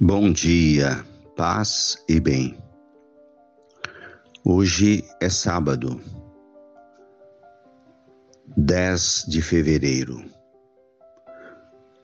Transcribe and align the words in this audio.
Bom 0.00 0.30
dia, 0.30 1.04
paz 1.36 1.98
e 2.08 2.20
bem. 2.20 2.56
Hoje 4.44 5.04
é 5.20 5.28
sábado, 5.28 6.00
10 8.56 9.24
de 9.26 9.42
fevereiro. 9.42 10.24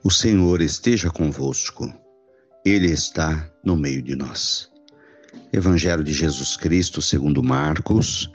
O 0.03 0.11
Senhor 0.11 0.59
esteja 0.61 1.09
convosco, 1.09 1.89
Ele 2.65 2.91
está 2.91 3.49
no 3.63 3.77
meio 3.77 4.01
de 4.01 4.13
nós. 4.13 4.69
Evangelho 5.53 6.03
de 6.03 6.11
Jesus 6.11 6.57
Cristo, 6.57 7.01
segundo 7.01 7.41
Marcos, 7.41 8.29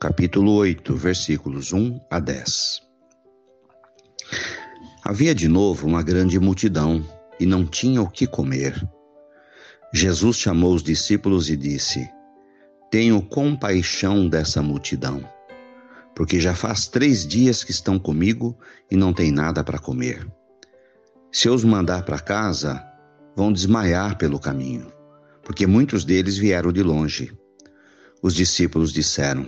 capítulo 0.00 0.54
8, 0.54 0.92
versículos 0.96 1.72
1 1.72 2.00
a 2.10 2.18
10. 2.18 2.82
Havia 5.04 5.32
de 5.32 5.46
novo 5.46 5.86
uma 5.86 6.02
grande 6.02 6.40
multidão 6.40 7.06
e 7.38 7.46
não 7.46 7.64
tinha 7.64 8.02
o 8.02 8.10
que 8.10 8.26
comer. 8.26 8.74
Jesus 9.96 10.38
chamou 10.38 10.74
os 10.74 10.82
discípulos 10.82 11.48
e 11.48 11.56
disse: 11.56 12.10
Tenho 12.90 13.22
compaixão 13.22 14.28
dessa 14.28 14.60
multidão, 14.60 15.24
porque 16.16 16.40
já 16.40 16.52
faz 16.52 16.88
três 16.88 17.24
dias 17.24 17.62
que 17.62 17.70
estão 17.70 17.96
comigo 17.96 18.58
e 18.90 18.96
não 18.96 19.12
têm 19.12 19.30
nada 19.30 19.62
para 19.62 19.78
comer. 19.78 20.26
Se 21.30 21.46
eu 21.46 21.54
os 21.54 21.62
mandar 21.62 22.04
para 22.04 22.18
casa, 22.18 22.84
vão 23.36 23.52
desmaiar 23.52 24.18
pelo 24.18 24.40
caminho, 24.40 24.92
porque 25.44 25.64
muitos 25.64 26.04
deles 26.04 26.36
vieram 26.36 26.72
de 26.72 26.82
longe. 26.82 27.32
Os 28.20 28.34
discípulos 28.34 28.92
disseram: 28.92 29.46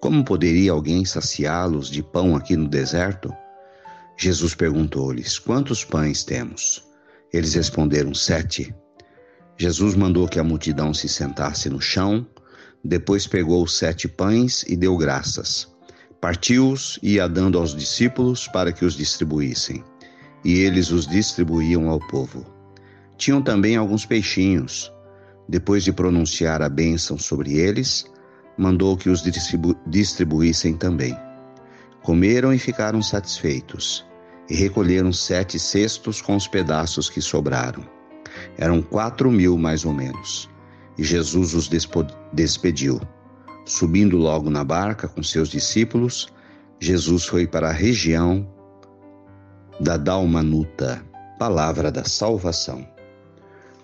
Como 0.00 0.24
poderia 0.24 0.72
alguém 0.72 1.04
saciá-los 1.04 1.90
de 1.90 2.02
pão 2.02 2.34
aqui 2.34 2.56
no 2.56 2.66
deserto? 2.66 3.30
Jesus 4.16 4.54
perguntou-lhes: 4.54 5.38
Quantos 5.38 5.84
pães 5.84 6.24
temos? 6.24 6.82
Eles 7.30 7.52
responderam: 7.52 8.14
Sete. 8.14 8.74
Jesus 9.56 9.94
mandou 9.94 10.26
que 10.26 10.38
a 10.38 10.44
multidão 10.44 10.92
se 10.92 11.08
sentasse 11.08 11.68
no 11.68 11.80
chão, 11.80 12.26
depois 12.84 13.26
pegou 13.26 13.66
sete 13.66 14.08
pães 14.08 14.64
e 14.66 14.76
deu 14.76 14.96
graças. 14.96 15.72
Partiu-os 16.20 16.98
e 17.02 17.14
ia 17.14 17.28
dando 17.28 17.58
aos 17.58 17.74
discípulos 17.74 18.48
para 18.48 18.72
que 18.72 18.84
os 18.84 18.94
distribuíssem. 18.94 19.84
E 20.44 20.60
eles 20.60 20.90
os 20.90 21.06
distribuíam 21.06 21.88
ao 21.88 22.00
povo. 22.08 22.44
Tinham 23.16 23.40
também 23.40 23.76
alguns 23.76 24.04
peixinhos. 24.04 24.92
Depois 25.48 25.84
de 25.84 25.92
pronunciar 25.92 26.62
a 26.62 26.68
bênção 26.68 27.18
sobre 27.18 27.54
eles, 27.54 28.04
mandou 28.56 28.96
que 28.96 29.08
os 29.08 29.22
distribu 29.22 29.76
distribuíssem 29.86 30.74
também. 30.74 31.16
Comeram 32.02 32.52
e 32.52 32.58
ficaram 32.58 33.00
satisfeitos, 33.00 34.04
e 34.48 34.56
recolheram 34.56 35.12
sete 35.12 35.58
cestos 35.58 36.20
com 36.20 36.34
os 36.34 36.48
pedaços 36.48 37.08
que 37.08 37.20
sobraram. 37.20 37.84
Eram 38.56 38.82
quatro 38.82 39.30
mil 39.30 39.56
mais 39.58 39.84
ou 39.84 39.92
menos. 39.92 40.48
E 40.98 41.04
Jesus 41.04 41.54
os 41.54 41.68
despediu. 42.32 43.00
Subindo 43.64 44.16
logo 44.16 44.50
na 44.50 44.64
barca 44.64 45.08
com 45.08 45.22
seus 45.22 45.48
discípulos, 45.48 46.32
Jesus 46.80 47.24
foi 47.24 47.46
para 47.46 47.68
a 47.68 47.72
região 47.72 48.46
da 49.80 49.96
Dalmanuta, 49.96 51.04
palavra 51.38 51.90
da 51.90 52.04
salvação. 52.04 52.86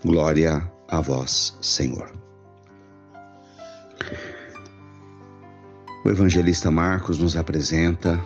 Glória 0.05 0.71
a 0.89 1.01
vós, 1.01 1.57
Senhor. 1.61 2.13
O 6.05 6.09
evangelista 6.09 6.71
Marcos 6.71 7.19
nos 7.19 7.37
apresenta 7.37 8.21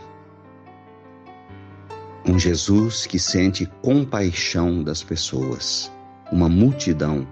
um 2.27 2.39
Jesus 2.39 3.07
que 3.07 3.19
sente 3.19 3.67
compaixão 3.83 4.83
das 4.83 5.03
pessoas 5.03 5.91
uma 6.33 6.49
multidão 6.49 7.29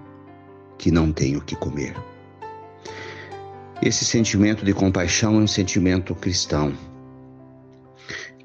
que 0.77 0.91
não 0.91 1.11
tem 1.11 1.35
o 1.35 1.41
que 1.41 1.55
comer. 1.55 1.95
Esse 3.81 4.05
sentimento 4.05 4.63
de 4.63 4.73
compaixão 4.73 5.35
é 5.35 5.39
um 5.39 5.47
sentimento 5.47 6.13
cristão 6.13 6.71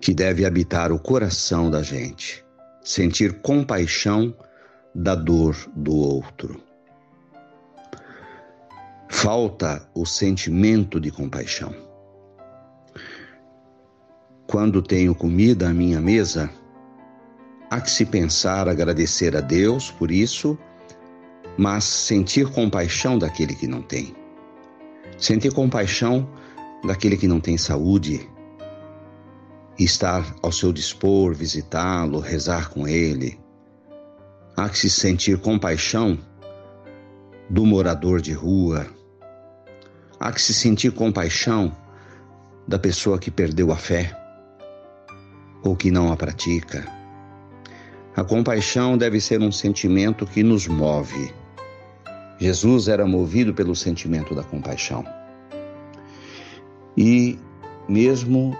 que 0.00 0.14
deve 0.14 0.46
habitar 0.46 0.90
o 0.90 0.98
coração 0.98 1.70
da 1.70 1.82
gente, 1.82 2.42
sentir 2.82 3.40
compaixão 3.42 4.34
da 4.94 5.14
dor 5.14 5.54
do 5.76 5.94
outro. 5.94 6.62
Falta 9.08 9.86
o 9.94 10.06
sentimento 10.06 10.98
de 10.98 11.10
compaixão. 11.10 11.74
Quando 14.46 14.80
tenho 14.80 15.14
comida 15.14 15.68
à 15.68 15.72
minha 15.74 16.00
mesa, 16.00 16.50
Há 17.70 17.80
que 17.80 17.90
se 17.90 18.04
pensar, 18.04 18.68
agradecer 18.68 19.36
a 19.36 19.40
Deus 19.40 19.90
por 19.90 20.10
isso, 20.10 20.56
mas 21.56 21.84
sentir 21.84 22.48
compaixão 22.50 23.18
daquele 23.18 23.54
que 23.54 23.66
não 23.66 23.82
tem. 23.82 24.14
Sentir 25.18 25.52
compaixão 25.52 26.28
daquele 26.84 27.16
que 27.16 27.26
não 27.26 27.40
tem 27.40 27.56
saúde 27.56 28.28
estar 29.78 30.34
ao 30.42 30.52
seu 30.52 30.72
dispor, 30.72 31.34
visitá-lo, 31.34 32.20
rezar 32.20 32.70
com 32.70 32.86
ele. 32.88 33.38
Há 34.56 34.68
que 34.68 34.78
se 34.78 34.88
sentir 34.88 35.38
compaixão 35.38 36.18
do 37.50 37.66
morador 37.66 38.20
de 38.20 38.32
rua. 38.32 38.86
Há 40.18 40.32
que 40.32 40.40
se 40.40 40.54
sentir 40.54 40.92
compaixão 40.92 41.76
da 42.66 42.78
pessoa 42.78 43.18
que 43.18 43.30
perdeu 43.30 43.70
a 43.70 43.76
fé 43.76 44.16
ou 45.62 45.76
que 45.76 45.90
não 45.90 46.10
a 46.10 46.16
pratica. 46.16 46.95
A 48.16 48.24
compaixão 48.24 48.96
deve 48.96 49.20
ser 49.20 49.42
um 49.42 49.52
sentimento 49.52 50.24
que 50.24 50.42
nos 50.42 50.66
move. 50.66 51.34
Jesus 52.38 52.88
era 52.88 53.06
movido 53.06 53.52
pelo 53.52 53.76
sentimento 53.76 54.34
da 54.34 54.42
compaixão. 54.42 55.04
E, 56.96 57.38
mesmo 57.86 58.56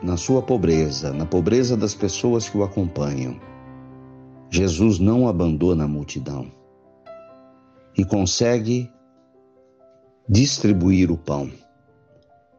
na 0.00 0.16
sua 0.16 0.40
pobreza, 0.40 1.12
na 1.12 1.26
pobreza 1.26 1.76
das 1.76 1.96
pessoas 1.96 2.48
que 2.48 2.56
o 2.56 2.62
acompanham, 2.62 3.40
Jesus 4.48 5.00
não 5.00 5.26
abandona 5.26 5.82
a 5.82 5.88
multidão 5.88 6.52
e 7.98 8.04
consegue 8.04 8.88
distribuir 10.28 11.10
o 11.10 11.18
pão, 11.18 11.50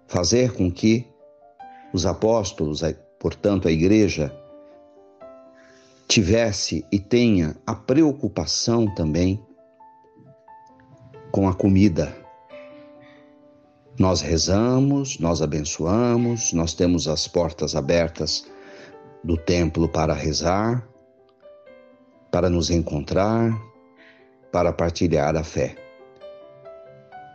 fazer 0.08 0.52
com 0.52 0.70
que 0.70 1.08
os 1.94 2.06
apóstolos, 2.06 2.82
portanto 3.18 3.70
a 3.70 3.72
igreja, 3.72 4.43
tivesse 6.14 6.86
e 6.92 7.00
tenha 7.00 7.56
a 7.66 7.74
preocupação 7.74 8.86
também 8.94 9.44
com 11.32 11.50
a 11.50 11.56
comida. 11.56 12.16
Nós 13.98 14.22
rezamos, 14.22 15.18
nós 15.18 15.42
abençoamos, 15.42 16.54
nós 16.54 16.76
temos 16.76 17.08
as 17.08 17.28
portas 17.28 17.76
abertas 17.76 18.46
do 19.24 19.36
templo 19.36 19.90
para 19.90 20.14
rezar, 20.14 20.88
para 22.32 22.48
nos 22.48 22.70
encontrar, 22.70 23.52
para 24.52 24.72
partilhar 24.72 25.36
a 25.36 25.44
fé. 25.44 25.76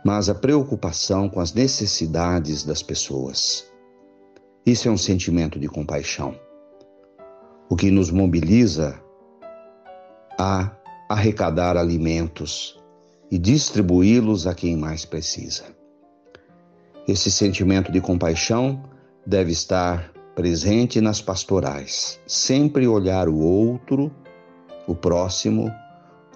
Mas 0.05 0.29
a 0.29 0.35
preocupação 0.35 1.27
com 1.27 1.41
as 1.41 1.53
necessidades 1.53 2.63
das 2.63 2.81
pessoas. 2.81 3.69
Isso 4.65 4.87
é 4.87 4.91
um 4.91 4.97
sentimento 4.97 5.59
de 5.59 5.67
compaixão 5.67 6.33
o 7.69 7.75
que 7.75 7.91
nos 7.91 8.09
mobiliza 8.09 8.99
a 10.37 10.71
arrecadar 11.07 11.77
alimentos 11.77 12.79
e 13.29 13.37
distribuí-los 13.37 14.47
a 14.47 14.55
quem 14.55 14.75
mais 14.75 15.05
precisa. 15.05 15.65
Esse 17.07 17.31
sentimento 17.31 17.91
de 17.91 18.01
compaixão 18.01 18.83
deve 19.25 19.51
estar 19.51 20.11
presente 20.35 20.99
nas 20.99 21.21
pastorais, 21.21 22.19
sempre 22.25 22.87
olhar 22.87 23.27
o 23.27 23.37
outro, 23.37 24.11
o 24.87 24.95
próximo, 24.95 25.71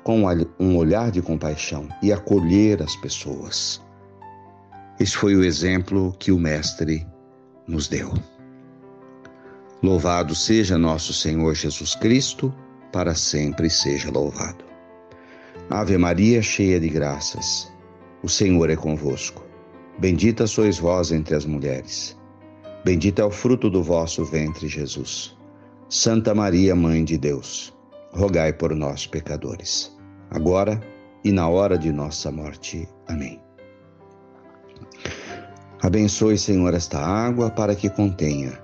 com 0.04 0.24
um 0.60 0.76
olhar 0.76 1.10
de 1.10 1.22
compaixão 1.22 1.88
e 2.02 2.12
acolher 2.12 2.84
as 2.84 2.96
pessoas. 2.98 3.82
Esse 5.00 5.16
foi 5.16 5.36
o 5.36 5.44
exemplo 5.44 6.14
que 6.20 6.32
o 6.32 6.38
Mestre 6.38 7.08
nos 7.68 7.88
deu. 7.88 8.14
Louvado 9.84 10.34
seja 10.34 10.78
nosso 10.78 11.12
Senhor 11.12 11.54
Jesus 11.54 11.94
Cristo, 11.94 12.56
para 12.90 13.14
sempre 13.14 13.70
seja 13.70 14.10
louvado. 14.10 14.64
Ave 15.70 15.98
Maria, 15.98 16.42
cheia 16.42 16.80
de 16.80 16.88
graças, 16.88 17.70
o 18.24 18.30
Senhor 18.30 18.70
é 18.70 18.78
convosco. 18.78 19.44
Bendita 20.00 20.48
sois 20.48 20.78
vós 20.80 21.12
entre 21.12 21.36
as 21.36 21.46
mulheres. 21.46 22.18
Bendito 22.86 23.22
é 23.22 23.26
o 23.26 23.30
fruto 23.30 23.70
do 23.70 23.84
vosso 23.84 24.24
ventre, 24.24 24.70
Jesus. 24.70 25.38
Santa 25.90 26.34
Maria, 26.34 26.74
Mãe 26.74 27.04
de 27.04 27.18
Deus, 27.18 27.74
rogai 28.14 28.54
por 28.54 28.74
nós, 28.74 29.06
pecadores, 29.06 29.94
agora 30.32 30.82
e 31.26 31.32
na 31.34 31.50
hora 31.50 31.78
de 31.78 31.92
nossa 31.92 32.32
morte. 32.32 32.88
Amém. 33.06 33.38
Abençoe, 35.82 36.38
Senhor, 36.38 36.74
esta 36.74 37.00
água 37.00 37.50
para 37.50 37.76
que 37.76 37.90
contenha 37.90 38.64